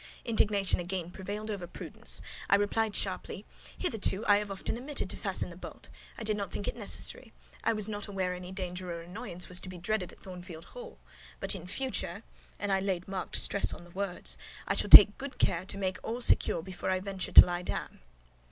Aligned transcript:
Indignation 0.25 0.79
again 0.79 1.11
prevailed 1.11 1.51
over 1.51 1.67
prudence: 1.67 2.23
I 2.49 2.55
replied 2.55 2.95
sharply, 2.95 3.45
"Hitherto 3.77 4.25
I 4.25 4.37
have 4.37 4.49
often 4.49 4.75
omitted 4.75 5.11
to 5.11 5.15
fasten 5.15 5.51
the 5.51 5.55
bolt: 5.55 5.89
I 6.17 6.23
did 6.23 6.35
not 6.35 6.51
think 6.51 6.67
it 6.67 6.75
necessary. 6.75 7.33
I 7.63 7.73
was 7.73 7.87
not 7.87 8.07
aware 8.07 8.33
any 8.33 8.51
danger 8.51 8.91
or 8.91 9.01
annoyance 9.03 9.47
was 9.47 9.59
to 9.59 9.69
be 9.69 9.77
dreaded 9.77 10.11
at 10.11 10.19
Thornfield 10.19 10.65
Hall: 10.65 10.97
but 11.39 11.53
in 11.53 11.67
future" 11.67 12.23
(and 12.59 12.71
I 12.71 12.79
laid 12.79 13.07
marked 13.07 13.35
stress 13.35 13.73
on 13.75 13.83
the 13.83 13.91
words) 13.91 14.39
"I 14.67 14.73
shall 14.73 14.89
take 14.89 15.19
good 15.19 15.37
care 15.37 15.65
to 15.65 15.77
make 15.77 15.99
all 16.01 16.19
secure 16.19 16.63
before 16.63 16.89
I 16.89 16.99
venture 16.99 17.31
to 17.33 17.45
lie 17.45 17.61
down." 17.61 17.99